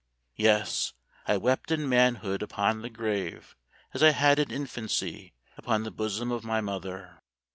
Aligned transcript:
Yes, 0.37 0.93
I 1.27 1.37
wept 1.37 1.69
in 1.69 1.87
manhood 1.87 2.41
upon 2.41 2.81
the 2.81 2.89
grave 2.89 3.55
as 3.93 4.01
I 4.01 4.09
had 4.13 4.39
in 4.39 4.49
infancy 4.49 5.35
upon 5.57 5.83
the 5.83 5.91
bosom 5.91 6.31
of 6.31 6.43
my 6.43 6.59
mother. 6.59 7.19